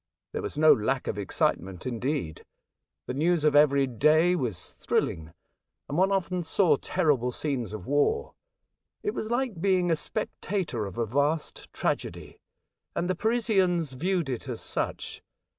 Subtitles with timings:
[0.31, 2.43] There was no lack of excitement indeed.
[3.05, 5.31] The news of every day was thrilling,
[5.87, 8.33] and one often saw terrible scenes of war.
[9.03, 12.39] It was like being a spectator of a vast tragedy,
[12.95, 15.21] and the Parisians viewed it as such.